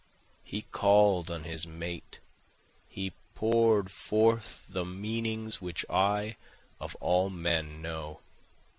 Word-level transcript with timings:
He 0.43 0.63
call'd 0.63 1.29
on 1.29 1.43
his 1.43 1.67
mate, 1.67 2.17
He 2.89 3.13
pour'd 3.35 3.91
forth 3.91 4.65
the 4.67 4.83
meanings 4.83 5.61
which 5.61 5.85
I 5.91 6.37
of 6.79 6.95
all 6.99 7.29
men 7.29 7.83
know. 7.83 8.19